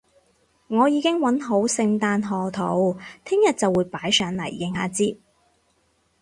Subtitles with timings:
[0.67, 5.19] 我已經搵好聖誕賀圖，聽日就會擺上嚟應下節